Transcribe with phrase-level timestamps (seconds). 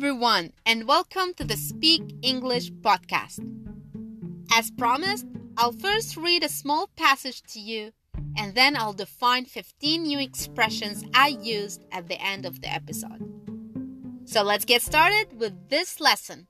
[0.00, 3.38] everyone, and welcome to the Speak English podcast.
[4.50, 5.26] As promised,
[5.58, 7.92] I'll first read a small passage to you,
[8.34, 13.20] and then I'll define 15 new expressions I used at the end of the episode.
[14.24, 16.46] So let's get started with this lesson.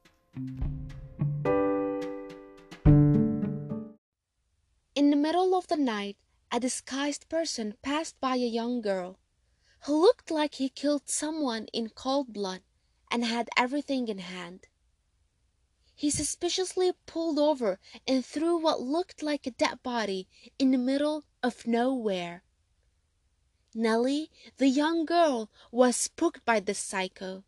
[4.94, 6.16] In the middle of the night,
[6.52, 9.18] a disguised person passed by a young girl
[9.86, 12.60] who looked like he killed someone in cold blood
[13.10, 14.66] and had everything in hand.
[15.94, 20.28] He suspiciously pulled over and threw what looked like a dead body
[20.58, 22.42] in the middle of nowhere.
[23.74, 27.44] Nelly, the young girl, was spooked by this psycho.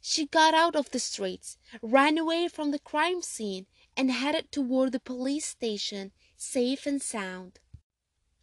[0.00, 4.92] She got out of the streets, ran away from the crime scene, and headed toward
[4.92, 7.60] the police station, safe and sound.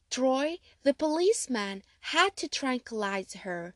[0.09, 3.75] Troy, the policeman, had to tranquilize her.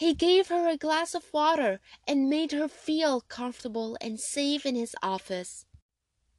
[0.00, 4.74] He gave her a glass of water and made her feel comfortable and safe in
[4.74, 5.66] his office.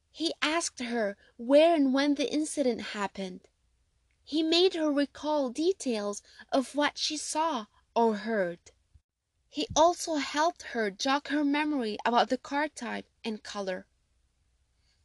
[0.10, 3.42] He asked her where and when the incident happened.
[4.24, 8.72] He made her recall details of what she saw or heard.
[9.48, 13.86] He also helped her jog her memory about the car type and color.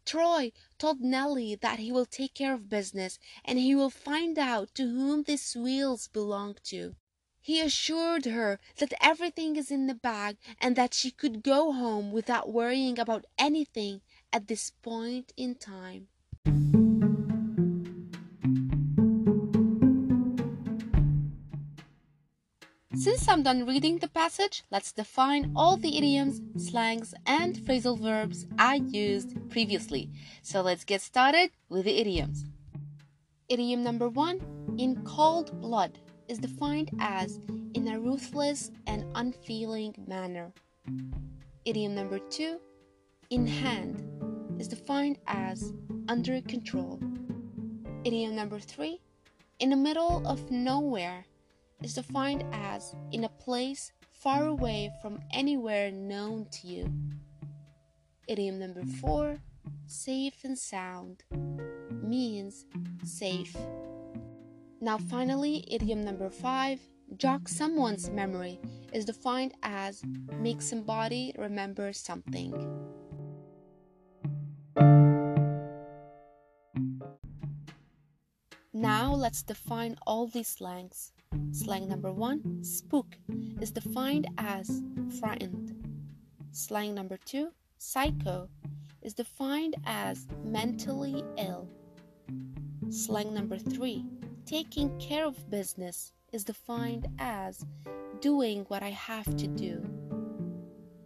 [0.07, 4.75] Troy told Nelly that he will take care of business and he will find out
[4.77, 6.97] to whom these wheels belong to.
[7.47, 12.11] He assured her that everything is in the bag and that she could go home
[12.11, 14.00] without worrying about anything
[14.33, 16.08] at this point in time.
[22.97, 28.48] Since I'm done reading the passage, let's define all the idioms, slangs, and phrasal verbs
[28.58, 30.11] I used previously.
[30.42, 32.44] So let's get started with the idioms.
[33.48, 34.41] Idiom number one
[34.78, 37.39] in cold blood is defined as
[37.75, 40.53] in a ruthless and unfeeling manner.
[41.64, 42.59] Idiom number two
[43.31, 44.03] in hand
[44.61, 45.73] is defined as
[46.09, 47.01] under control.
[48.05, 49.01] Idiom number three
[49.59, 51.25] in the middle of nowhere
[51.83, 56.92] is defined as in a place far away from anywhere known to you.
[58.29, 59.39] Idiom number four,
[59.86, 61.23] safe and sound,
[62.03, 62.67] means
[63.05, 63.57] safe.
[64.81, 66.81] Now, finally, idiom number five,
[67.17, 68.61] jog someone's memory,
[68.92, 70.03] is defined as
[70.39, 72.53] make somebody remember something.
[78.75, 81.13] Now, let's define all these slangs.
[81.53, 83.17] Slang number one, spook,
[83.61, 84.83] is defined as
[85.19, 85.73] frightened.
[86.53, 87.48] Slang number two,
[87.79, 88.48] psycho,
[89.01, 91.69] is defined as mentally ill.
[92.91, 94.05] Slang number three,
[94.46, 97.67] taking care of business, is defined as
[98.20, 99.84] doing what I have to do.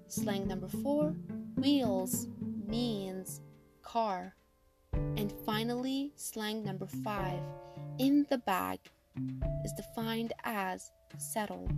[0.08, 1.14] Slang number four,
[1.56, 2.28] wheels,
[2.66, 3.40] means
[3.82, 4.36] car.
[4.92, 7.40] And finally, slang number five,
[7.98, 8.78] in the bag,
[9.64, 11.72] is defined as settled.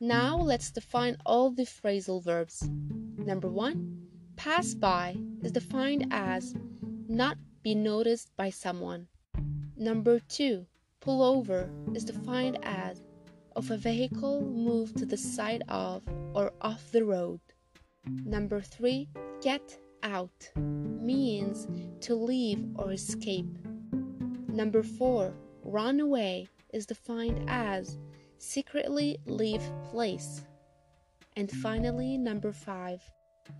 [0.00, 2.68] Now let's define all the phrasal verbs.
[3.16, 4.01] Number one,
[4.42, 6.56] pass by is defined as
[7.06, 9.06] not be noticed by someone.
[9.76, 10.66] Number two,
[10.98, 13.04] pull over is defined as
[13.54, 16.02] of a vehicle moved to the side of
[16.34, 17.38] or off the road.
[18.24, 19.08] Number three,
[19.40, 21.68] get out means
[22.00, 23.56] to leave or escape.
[24.48, 27.96] Number four, run away is defined as
[28.38, 30.42] secretly leave place.
[31.36, 33.00] And finally, number five,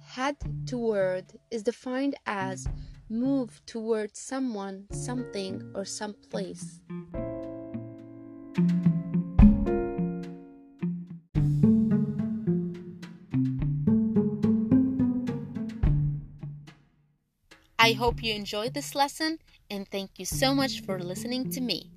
[0.00, 2.68] head toward is defined as
[3.08, 6.80] move toward someone, something, or someplace.
[17.78, 19.38] I hope you enjoyed this lesson
[19.68, 21.90] and thank you so much for listening to me.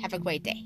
[0.00, 0.62] Have a great day.